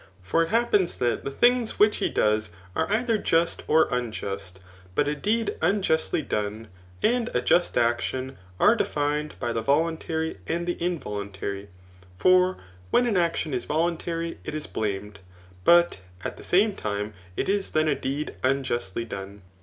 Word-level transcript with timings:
For 0.23 0.41
it 0.41 0.49
happens 0.49 0.97
that 0.97 1.23
&e 1.23 1.29
things 1.29 1.77
which 1.77 1.97
he 1.97 2.09
does 2.09 2.49
are 2.75 2.91
either 2.91 3.19
just 3.19 3.61
or 3.67 3.87
imjust 3.89 4.55
j 4.55 4.59
but 4.95 5.07
a 5.07 5.13
deed 5.15 5.53
unjustly 5.61 6.23
dofte, 6.23 6.69
and 7.03 7.29
a 7.35 7.41
just 7.43 7.77
action, 7.77 8.39
are 8.59 8.75
defined 8.75 9.35
by 9.39 9.53
the 9.53 9.61
voluntary 9.61 10.37
and 10.47 10.65
the 10.65 10.83
involuntary 10.83 11.65
j 11.65 11.69
for 12.17 12.57
when 12.89 13.05
an 13.05 13.15
action 13.15 13.53
is 13.53 13.67
voltmtary, 13.67 14.37
it 14.43 14.55
is 14.55 14.65
blamed 14.65 15.17
j 15.17 15.21
but 15.65 15.99
at 16.23 16.35
the 16.35 16.43
same 16.43 16.73
time 16.73 17.13
it 17.37 17.47
is 17.47 17.69
tken 17.69 17.87
a 17.87 17.95
dee4 17.95 18.39
Uiiju^y 18.41 19.07
done. 19.07 19.43